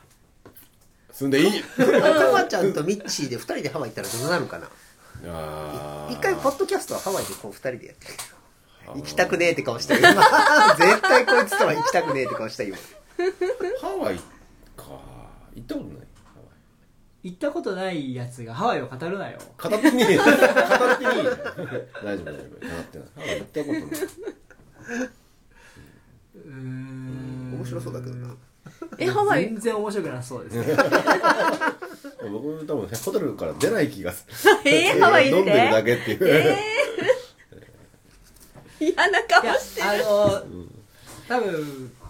[1.11, 1.63] 住んでいい？
[1.77, 4.67] たまちゃんとミッチーで2人でハワイ行ったらどうなるかな？
[5.27, 6.13] あー。
[6.13, 8.07] 一回ポッドキャストはハワイでこう2人でやって。
[8.95, 9.99] 行きたくねえって顔したよ。
[10.01, 10.13] 今
[10.77, 12.75] 絶対こいつとは行きたくねえって顔したよ。
[13.81, 14.15] ハワイ
[14.77, 14.83] か。
[15.55, 15.95] 行ったことない。
[15.95, 16.04] ハワイ
[17.25, 19.39] 行ったことないやつがハワイを語るなよ。
[19.59, 23.07] 語ってねえ語ってねえ大丈夫大丈夫語ってない。
[23.15, 23.81] ハワイ行ったことない。
[26.35, 28.35] うーん面白そうだけどな。
[28.99, 29.45] えハワイ？
[29.45, 30.55] 全然面白くなさそうです。
[30.57, 30.65] ね
[32.31, 34.53] 僕多分ホテルから出ない気がする。
[34.69, 36.55] えーハワイ飲んでるだけっていう、
[38.93, 40.43] 嫌な顔いやしてあの
[41.27, 42.04] 多分2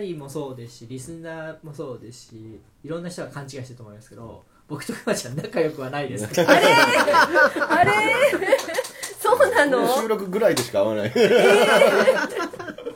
[0.00, 6.26] 人もそうですしリスナーもそうですしいろんな人が勘違いしてると思いますけど僕とくまちゃん仲良くはないです。
[6.40, 6.60] あれ？
[7.68, 7.92] あれ？
[9.20, 9.86] そうなの？
[10.00, 11.12] 収録ぐらいでしか会わない。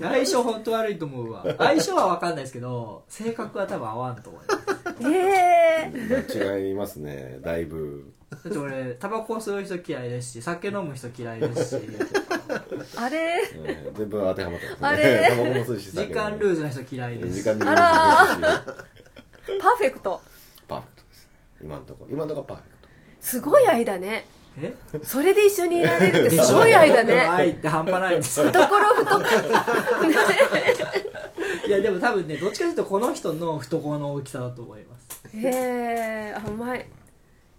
[0.01, 1.45] 相性本当悪いと思うわ。
[1.59, 4.66] 相性は分かんないですけど性格は多分合わんと思います
[5.03, 7.39] ええ違いますね。
[7.43, 8.13] だいぶ。
[8.31, 11.83] だって俺タバコ吸う人嫌いですし酒飲む人嫌いですし。
[12.97, 13.43] あれ？
[13.55, 14.89] えー全部当てはまってますね。
[14.89, 15.29] あれ？
[15.31, 17.43] タバコも吸うし時間ルーズな人嫌いです。
[17.43, 19.57] 時間ルーズあらです。
[19.57, 20.21] しパーフェクト。
[20.69, 21.29] パーフェクトです。
[21.63, 22.05] 今のとこ。
[22.05, 22.89] ろ今のところパーフェクト。
[23.21, 24.27] すごい間ね。
[24.61, 24.75] え？
[25.03, 27.15] それで一緒にいられるってすごい間ね。
[27.29, 28.41] 愛って半端ないんです。
[28.41, 29.25] よ懐太く
[31.67, 35.37] いやでも多分ねどっちかというとこの人の懐の大きさだと思います。
[35.37, 36.87] へえあうまい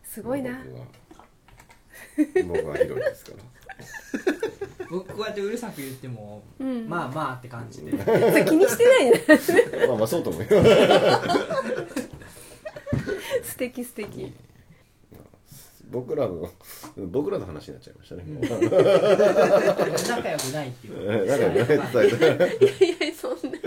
[0.03, 0.57] すごいな。
[0.63, 0.85] 僕は
[2.47, 3.37] 僕は広いですから。
[4.89, 6.87] 僕こうやってうるさく言っても、うん。
[6.87, 7.91] まあまあって感じで。
[7.91, 9.23] 気にしてないね。
[9.87, 10.47] まあまあそうと思うよ。
[13.43, 14.33] 素敵素敵。
[15.89, 16.49] 僕らの
[16.97, 18.53] 僕らの話になっちゃいましたね、もう仲
[20.29, 21.25] 良くないっていう。
[21.25, 21.79] なんかね伝
[22.43, 23.57] えていやいやそんな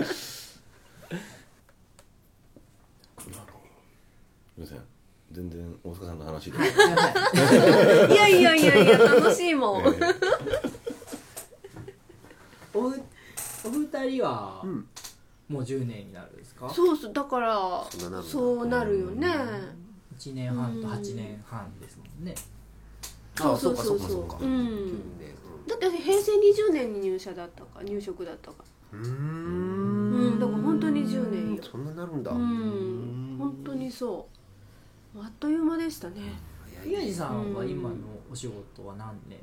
[4.65, 4.87] すいません。
[5.31, 6.57] 全然大塚さんの話で。
[8.11, 9.85] いやいやいやいや楽しいもん。
[12.73, 13.01] おふ
[13.63, 14.63] お二人は、
[15.47, 16.69] もう10年になるんですか？
[16.69, 17.85] そうそうだから
[18.23, 19.27] そうなるよね。
[20.17, 22.35] 1年半と8年半ですもんね。
[23.39, 25.01] あそうそうそうかかかそううん。
[25.67, 28.57] だって平成20年に入社だったか入職だったか。
[28.93, 31.63] うーうんんだから本当に10年よ。
[31.63, 32.31] そんななるんだ。
[32.31, 33.35] うん。
[33.39, 34.37] 本当にそう
[35.15, 36.21] あっという間でしたね。
[36.85, 37.95] 宮地さんは今の
[38.31, 39.37] お仕事は何年？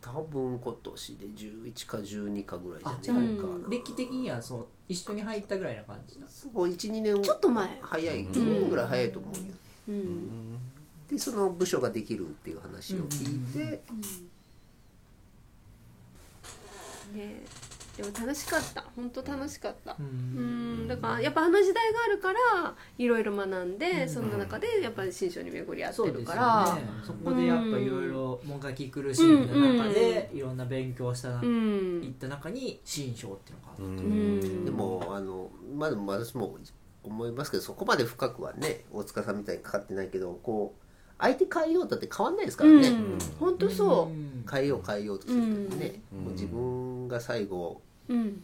[0.00, 3.44] 多分今年で11か12かぐらいあじゃないか。
[3.44, 3.62] うん。
[3.62, 7.78] な歴的にはそう一緒に入ったぐらいな感じだそう12年ちょっと前。
[7.82, 9.42] 早い1年ぐらい早いと思うよ。
[9.88, 10.58] うん。
[11.10, 13.82] でその部署ができるっていう話を聞いて。
[17.14, 17.42] ね
[17.98, 18.84] でも楽しかった。
[18.94, 19.92] 本当楽しかった。
[19.92, 20.84] ううん。
[20.84, 20.88] ん。
[20.88, 26.74] だからやっぱあの時代があるからいろいろ学んで、その中でやっぱり新書に巡り合ってるから。
[26.76, 26.82] ね。
[27.04, 34.64] そこでやっぱいろいろもがき苦しんだ中でいろんな勉強をしたな、ういんった中に新章っていうのがあった、うん。
[34.64, 36.56] でもあのまあでも私も
[37.02, 40.84] 思いますけどそこまで深くはね大塚さんみたいにかかってないけどこう
[41.18, 43.18] 相手変えようだって変わんないですからね、うん。
[43.40, 44.44] 本当そん。
[44.48, 46.24] 変えよう変えようとするけどね、うん。
[46.24, 48.42] もう自分が最後ううん。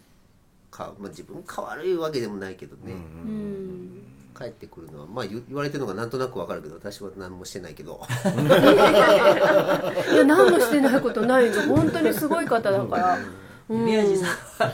[0.71, 4.05] か、まあ、自分変わるわけでもないけどね、うん
[4.37, 8.01] 帰ってくるのはまあ言言われてるのがなんとなくわかるけど私は何もしてないけど。
[10.13, 13.19] いや何もしてないことないの本当にすごい方だから。
[13.69, 13.85] うん。
[13.85, 14.73] 宮地さんは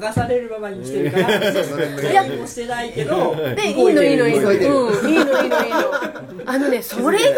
[0.00, 1.28] 流されるままに来てるから
[2.24, 4.50] 何もしてないけどでいいのいいのいいの。
[4.50, 4.52] う
[5.04, 5.10] ん。
[5.10, 6.15] いいのいいのいいの
[6.46, 7.30] あのねそれが一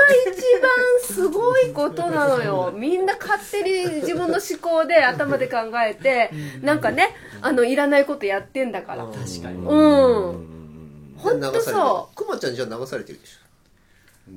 [0.61, 0.71] 番
[1.03, 2.73] すごいことなのよ。
[2.77, 9.05] みんな勝手に自分の思考で頭で考えてなんかねあのいらないことやってんだから。
[9.07, 9.67] 確かに。
[9.67, 9.75] う
[10.45, 11.15] ん。
[11.17, 13.39] 本当そくまちゃんじゃあ流されてるでし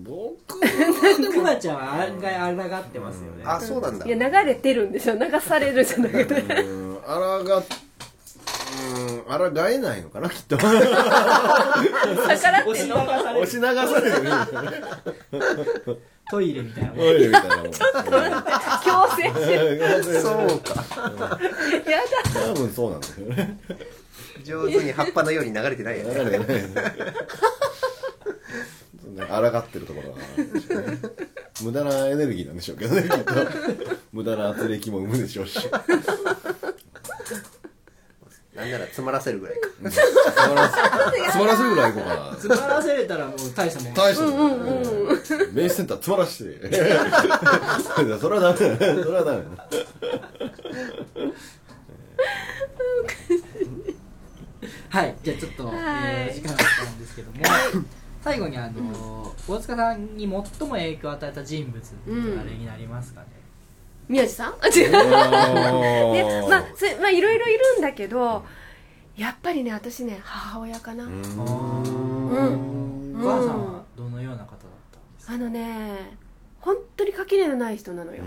[0.04, 3.44] 僕くまちゃんは案外あらがってますよね。
[3.46, 4.06] ょあそうなんだ。
[4.06, 5.16] ういや流れてるんですよ。
[5.16, 6.42] 流されるじゃなくて。
[6.42, 6.98] うん。
[7.06, 7.62] あらが
[9.28, 10.58] うんあらがえないのかなきっと。
[10.58, 10.80] 逆ら
[12.62, 13.42] って押し流される。
[13.42, 14.72] 押し流されてるんですよね
[16.32, 16.98] トイレみたいなもん。
[16.98, 17.80] トイレみたいなもん強
[19.16, 20.22] 制してる。
[20.22, 21.40] そうか。
[21.90, 22.00] や
[22.34, 22.48] だ。
[22.48, 23.60] 多分そうなんだよね。
[24.44, 26.14] 上手に葉っぱのように流れてないよね。
[26.24, 26.96] 流れてない。
[29.12, 30.98] ね抗ってるところがあるんでしょうね
[31.64, 33.34] 無駄なエネルギーなんでしょうけどねきっと。
[34.14, 35.60] 無駄な圧力も生むでしょうし
[38.56, 39.70] なんなら詰まらせるぐらいか。
[39.90, 40.06] 詰
[40.56, 42.32] まらせ詰まらせるぐらいいこうかな。
[42.32, 43.94] 詰まらせれたらもう大したもん。
[43.94, 44.72] 大したもんね
[45.54, 46.60] メイスセンター詰まらして。
[48.20, 49.68] それはダメだそれはダメだ
[54.90, 55.76] はいじゃあちょっと、はい。
[55.78, 57.38] えー時間が来たんですけども。
[58.22, 60.44] 最後にあの大塚さんに最も
[60.76, 63.28] 影響を与えた人物って誰になりますかね、
[64.08, 64.54] 宮地さん？
[64.62, 68.44] あ違うねまあそれまあいろいろいるんだけど
[69.16, 71.16] やっぱりね私ね母親かな、うん。
[73.20, 74.60] お母さんはどのような方だっ
[74.92, 76.18] たんですか、あのね
[76.60, 78.24] 本当に垣根のない人なのよ、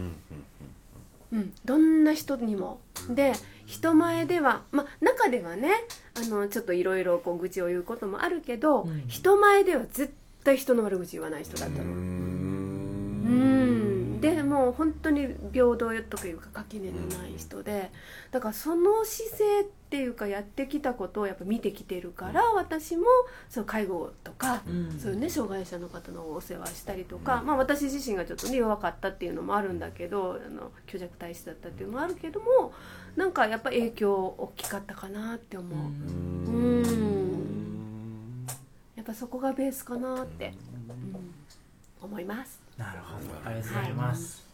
[1.33, 2.81] うん、どんな人にも。
[3.11, 3.33] で
[3.67, 5.71] 人前ではまあ中ではね
[6.15, 9.05] あのちょっといろいろ愚痴を言うこともあるけど、うん。
[9.09, 11.85] 人前では絶対人の悪口言わない人だったの。
[11.85, 13.64] うん
[14.31, 17.91] でもう本当に平等というか垣根のない人で
[18.31, 23.05] だからその姿勢っていうかやってきたことをやっぱ見てきてるから私も
[23.49, 24.99] そう介護とか、うん。
[24.99, 32.73] そういうね障害者の方のお世話したりとか、まあ、私自身がちょっとね弱かったっていうのもあるんだけどあの虚弱体質だったっていうのもあるけども
[33.17, 35.79] なんかやっぱ影響大きかったかなって思う。
[35.79, 38.47] うん。
[38.97, 40.55] やっぱそこがベースかなって、
[40.89, 41.35] うん。
[42.03, 42.64] 思います。
[42.77, 43.49] なるほど。
[43.49, 44.45] ありがとうございます。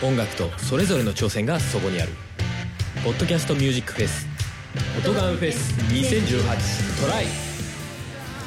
[0.01, 2.13] 音楽とそれぞれの挑戦がそこにある
[3.03, 4.25] 「ポッドキャストミュージックフェス」
[4.97, 7.25] 「音ガンフェス2018トライ」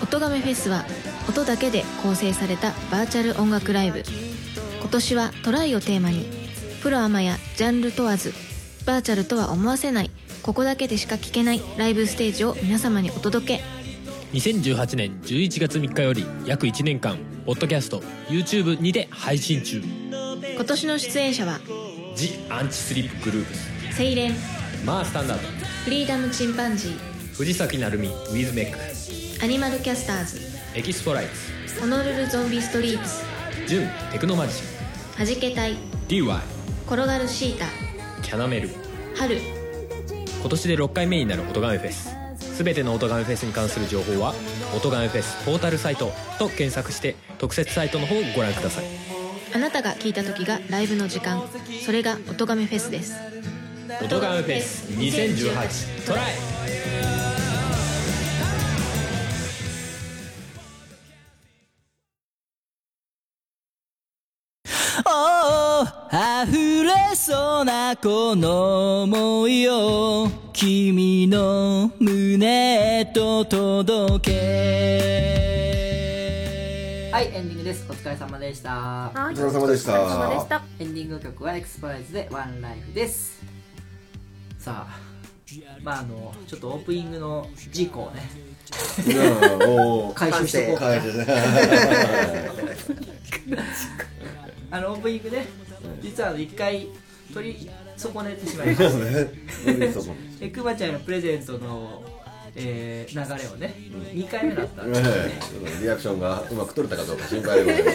[0.03, 0.87] 音亀フェスは
[1.29, 4.03] 音だけで構成されたバーチャル音楽ライブ。
[4.81, 6.25] 今年はトライをテーマに
[6.83, 8.33] プロアマやジャンル問わず
[8.87, 10.11] バーチャルとは思わせない
[10.43, 13.63] ここだけでしか聴けないライブステージを皆様にお届け。
[14.33, 19.83] 2018年11月3日より約1年間ポッドキャスト YouTube にて配信中。
[20.55, 21.61] 今年の出演者は
[22.15, 23.55] 「ジ・アンチスリップグループ。
[23.93, 24.37] スセイレン」
[24.87, 25.49] 「マースタンダード」
[25.85, 29.45] フリーダムチンパンジー藤崎鳴海ウィズメック。
[29.45, 30.41] アニマルキャスターズ
[30.75, 31.27] エキスポライ
[31.67, 31.81] ツ。
[31.81, 33.25] ホノルルゾンビストリートス
[33.67, 34.63] ジュンテクノマジシ
[35.17, 35.77] はじけたい
[36.09, 36.39] DY
[36.87, 37.67] 転がるシータ
[38.23, 38.71] キャナメル。
[39.17, 39.39] 春
[40.41, 42.17] 今年で6回目になる音ガメフェス。
[42.63, 44.35] 全ての音ガメフェスに関する情報は
[44.77, 48.85] 「音ガメフェスポータルサイト」と検索して特設サイトの方をご覧ください。
[49.55, 51.43] あなたが聴いた時がライブの時間。
[51.85, 53.15] それが音亀フェスです。
[54.03, 56.35] 音ガメフェス2018トライ
[67.91, 75.51] なこの想いを君の胸へと届け。
[77.13, 77.85] はいエンディングです。
[77.91, 78.71] お疲れ様でした。
[78.71, 79.35] はい。
[79.35, 80.05] お疲れ様でした。
[80.05, 80.63] お疲れ様でした。
[80.79, 83.43] エンディング曲はエクスプライズでワンライフです。
[84.57, 85.01] さあ
[85.83, 88.23] まああのちょっとオープニングの事故をね。
[90.15, 90.79] 回収しておこう。
[90.79, 90.91] か
[93.49, 93.65] な
[94.79, 95.49] あのオープニングね
[96.01, 96.87] 実はあの一回
[97.33, 98.85] 取り損ねてしまいました。
[100.41, 102.03] えくまちゃんへのプレゼントの、
[102.57, 103.75] えー流れをね
[104.13, 105.01] 2回目だったんで
[105.81, 107.93] リアクションがうまく取れたかどうか心配でございま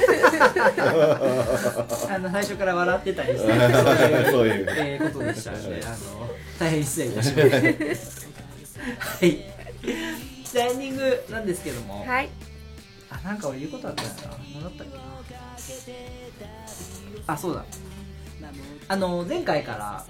[1.89, 3.51] すあの最初から笑ってたりして
[4.31, 4.65] そういう。
[4.77, 5.95] えーことでしたのであの
[6.59, 7.57] 大変失礼いたしました。
[8.99, 9.37] はい。
[10.51, 12.29] じゃあエンディングなんですけども、はい。
[13.09, 14.15] あなんか俺言うことあったよな。
[14.53, 15.01] 何だったっけな。
[17.27, 17.65] あそうだ
[18.87, 20.05] あの前回から、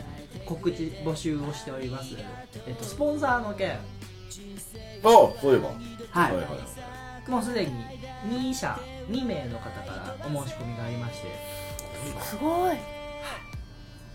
[0.45, 2.15] 告知募集をしております、
[2.67, 3.71] えっと、スポンサーの件。
[3.71, 3.79] あ
[5.03, 5.67] そういえば。
[6.11, 7.71] はい、はいはいもうすでに
[8.29, 11.27] 2社2名の方からお申し込みがありまして。
[12.21, 12.77] すごい。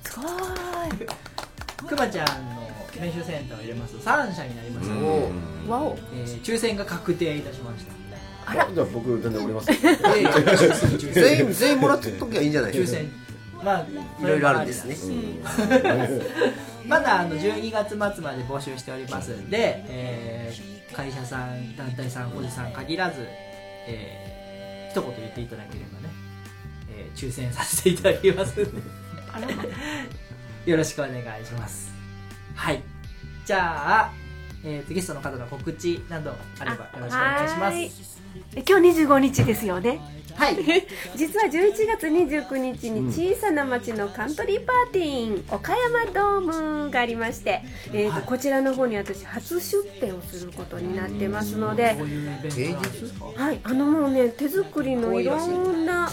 [0.05, 1.89] すごい。
[1.89, 2.63] くまちゃんの
[3.01, 3.95] 練習センターを入れます。
[3.95, 5.99] と3社になりましたわお。
[6.15, 7.93] えー抽選が確定いたしました。
[8.53, 8.73] あら。
[8.73, 9.67] じゃあ僕全然おります。
[11.13, 13.11] 全員全員もらっときゃいいんじゃない抽選
[13.63, 14.97] まあいろいろあるんですね。
[16.87, 23.25] まだあの12月末まで募集しておりますんで、えー会社さん団体さんおじさん限らず、
[23.87, 26.09] えー一言言っていただければね、
[26.91, 28.83] えー抽選させていただきますんで。
[30.67, 31.93] よろしくお願いします。
[32.57, 32.83] はい。
[33.47, 34.13] じゃあ、
[34.65, 38.21] えーとゲストの方の告知などあればよろしくお願いします。
[38.57, 40.01] え今日25日ですよね
[40.35, 40.57] はい。
[41.17, 47.63] 実は11月29日に小さな町のカントリーパーティー岡山ドームがありまして、
[47.93, 48.23] えーとはい。
[48.23, 51.97] こちらの方に私初出店をすることになってますので
[53.37, 56.09] はい、あのもうね手作りのいろんな、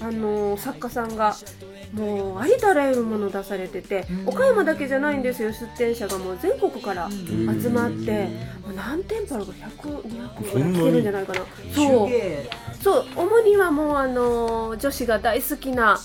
[0.00, 1.34] うん、あの作家さんが
[1.92, 5.52] もうありとあらゆるもの出されてて、岡山だけじゃないんですよ。
[5.52, 8.28] 出店者がもう全国から集まって、
[8.62, 11.40] もう何店舗あるか100200ぐらい来てるんじゃないかな。
[11.74, 12.10] そう。
[12.82, 13.06] そう。
[13.16, 15.98] 主にはもうあの女子が大好きな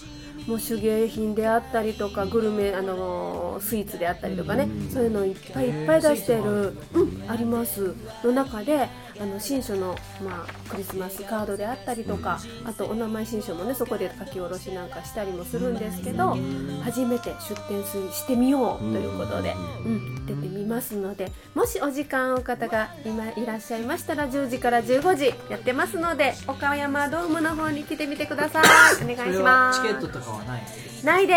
[0.47, 7.93] もう手芸品であったりとかグルメあのスイーツであったりとかね、そういうのをいっぱいいっぱい出してる、うん、あります。
[8.23, 16.35] の中であの新書の、まあ、クリスマスカードであったりとかあとお名前新書もねそこで書き下ろしなんかしたりもするんですけど
[16.83, 19.53] 初めて出店するしてみようということで、
[19.85, 28.63] うん、出てみますのでもしお時間お方が今いらっしゃいましたら10時から15時やってますので岡山ドームの方に来てみてください。
[29.03, 29.81] お願いします。
[29.81, 30.61] チケットとかはない？
[30.61, 31.05] んです。
[31.05, 31.33] ないで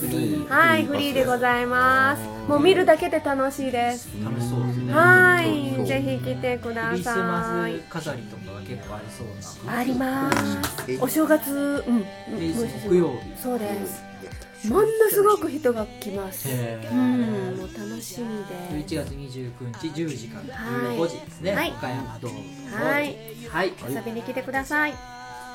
[0.00, 0.06] す。
[0.48, 2.22] はいフリーでございます。
[2.48, 4.08] もう見るだけで楽しいです。
[4.24, 4.60] 楽しそう
[4.90, 9.78] ねはいぜひ来てくだクリスマさいス飾りとかが結構ありそうな。
[9.78, 10.98] あります。
[11.00, 11.50] お正月
[11.86, 12.04] うん
[12.88, 13.42] 木曜日。
[13.42, 14.02] そうです。
[14.68, 16.48] ものすごく人が来ます。
[16.48, 16.52] う
[16.94, 18.84] んもう楽しみで。
[18.86, 20.96] 11月29日10時からはい。
[20.98, 21.70] 15時ですね、はい。
[21.70, 23.16] 岡山ドームはい。
[23.48, 23.72] はい。
[23.88, 24.94] 遊びに来てください。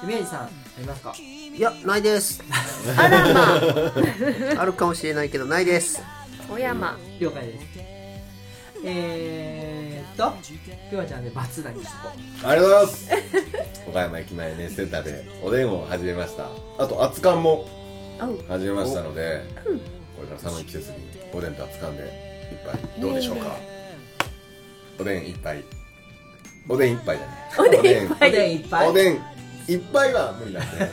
[0.05, 1.13] 宮治さんありますか？
[1.17, 2.43] いやないです。
[2.97, 3.61] あらまあ。
[4.61, 6.01] あるかもしれないけどないです。
[6.49, 6.97] 小山。
[7.19, 7.94] 了解です
[8.87, 10.31] えーっと
[10.89, 12.13] くまちゃんでバツだけしとこ。
[12.43, 13.09] うありがとうございます。
[13.89, 16.47] 岡山駅前ねセンターでおでんを始めました。
[16.77, 17.67] あと熱燗も
[18.47, 19.41] 始めましたので
[20.15, 20.97] これから寒い季節に
[21.33, 22.57] おでんと熱燗で一
[22.95, 23.57] 杯どうでしょうか？
[24.99, 25.63] おでん一杯
[26.69, 27.31] おでん一杯だね。
[27.59, 28.89] おでん一杯おでんいっぱい。
[28.89, 29.21] おでん
[29.67, 30.89] 一杯は無理なんで。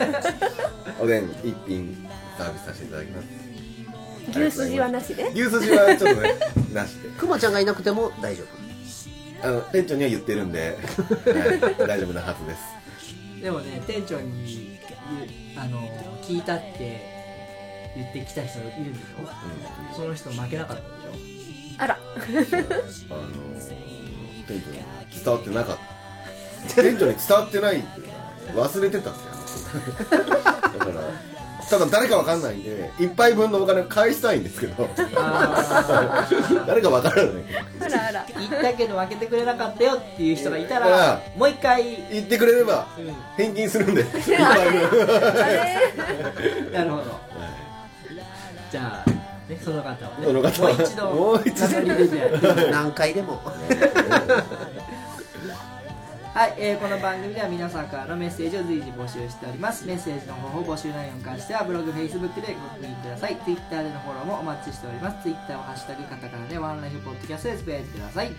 [0.99, 3.42] おでん一品サービスさせていただきます
[4.29, 6.33] 牛すじはなしで牛すじはちょっとね
[6.73, 7.09] なしで。
[7.09, 9.47] くまちゃんがいなくても大丈夫。
[9.47, 10.77] あの店長には言ってるんで、
[11.25, 13.41] はい、大丈夫なはずです。
[13.41, 14.79] でもね店長に
[15.57, 15.81] あの
[16.21, 21.95] 聞いたって言ってきた人いるんでしょ、その人負けなかったんでしあら。
[21.95, 22.25] あの
[24.47, 24.77] 店長に
[25.23, 25.93] 伝わってなかった。
[26.81, 28.13] 店長に伝わってないっていうか
[28.55, 29.81] 忘れてたんですよ
[30.79, 31.01] だから
[31.73, 34.87] ただ誰かわかんないんで一杯分のお金を返したいんですけど。
[36.67, 37.33] 誰かわからない。
[37.81, 38.25] あらあら。
[38.27, 40.87] ー言ったけど負けてくれなかったよっていう人がいたいら。
[40.87, 41.83] やもう一回。
[42.11, 43.15] 言ってくれればうん。
[43.37, 44.01] 返金するんで。
[44.01, 44.91] 一杯分
[46.71, 47.19] なるほど。
[48.71, 49.09] じゃあ、
[49.49, 50.25] ね、その方はね。
[50.25, 50.73] その方は。
[50.73, 51.09] もう一度。
[51.09, 52.69] もう一度。
[52.69, 53.41] 何回でも
[56.33, 59.85] はい、えーこの番組では皆さんからのメッセージを随時募集しております。
[59.85, 63.37] メッセージの方法募集内容に関してはブログ、フェイスブックでご確認ください。
[63.45, 65.21] Twitter でのフォローもお待ちしております。
[65.21, 68.31] Twitter をハッシュタグカタカナでワンライフポッドキャストでつぶやいてください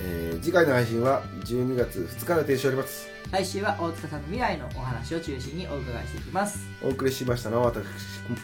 [0.00, 3.08] えー次回の配信は12月2日予定しております。
[3.30, 6.58] 来週は大塚さんの未来のお話を中心にお伺いしていきます。
[6.82, 7.86] お送りしましたのは私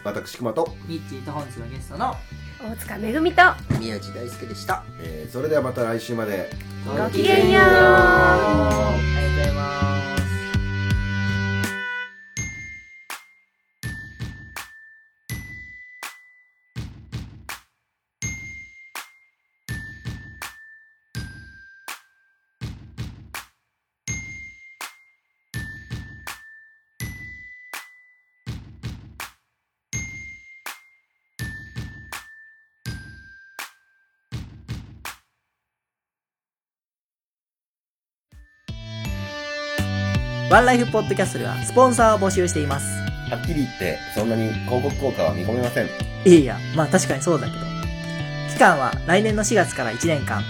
[0.04, 2.14] 私熊と、ミッチーと本日のゲストの
[2.61, 3.42] 大塚めぐみと
[3.78, 4.82] 宮地大輔でした。
[5.00, 6.50] えーそれではまた来週まで。
[6.86, 7.62] ごきげんよう。
[7.62, 9.97] ありがとうございます
[40.51, 42.86] ワンライフポッドキャストではスポンサーを募集しています
[43.30, 45.86] はっきり言って、そんなに広告効果は見込めません。
[45.86, 45.88] い
[46.24, 47.59] やいや、まあ確かにそうだけど。
[48.49, 50.42] 期間は来年の4月から1年間。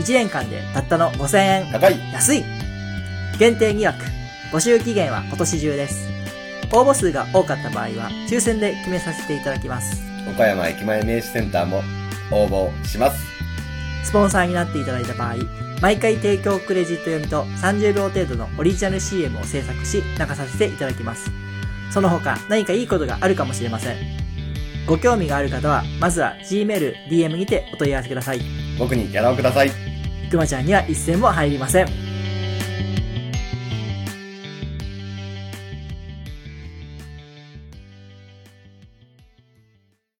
[0.00, 1.72] 1年間でたったの5000円。
[1.72, 2.44] 高い安い
[3.38, 4.04] 限定2枠。
[4.52, 6.10] 募集期限は今年中です。
[6.72, 10.02] 応募数が多かった場合は、抽選で決めさせていただきます。
[10.30, 11.82] 岡山駅前名刺センターも
[12.30, 13.18] 応募します。
[14.04, 15.36] スポンサーになっていただいた場合、
[15.80, 21.30] 毎回提供クレジット読みと30秒程度のオリジナル CM を制作し、流させていただきます。
[21.90, 23.96] その他、何かいいことがあるかもしれません。
[24.86, 28.40] ご興味がある方は、まずは Gmail、DM にてお問い合わせください。
[28.78, 29.70] 僕にギャラをください。
[30.30, 32.09] くまちゃんには一銭も入りません。